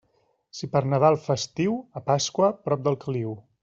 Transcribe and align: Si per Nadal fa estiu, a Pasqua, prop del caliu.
Si 0.59 0.69
per 0.75 0.81
Nadal 0.93 1.19
fa 1.27 1.37
estiu, 1.41 1.77
a 2.01 2.05
Pasqua, 2.11 2.53
prop 2.67 2.87
del 2.91 3.03
caliu. 3.09 3.41